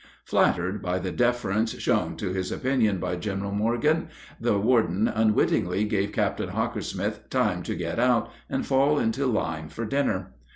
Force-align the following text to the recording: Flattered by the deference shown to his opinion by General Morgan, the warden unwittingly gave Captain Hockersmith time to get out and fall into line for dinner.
Flattered 0.25 0.81
by 0.81 0.97
the 0.97 1.11
deference 1.11 1.77
shown 1.79 2.17
to 2.17 2.33
his 2.33 2.51
opinion 2.51 2.97
by 2.97 3.15
General 3.17 3.51
Morgan, 3.51 4.07
the 4.39 4.57
warden 4.57 5.07
unwittingly 5.07 5.83
gave 5.83 6.11
Captain 6.11 6.49
Hockersmith 6.49 7.29
time 7.29 7.61
to 7.61 7.75
get 7.75 7.99
out 7.99 8.31
and 8.49 8.65
fall 8.65 8.97
into 8.97 9.27
line 9.27 9.69
for 9.69 9.85
dinner. 9.85 10.33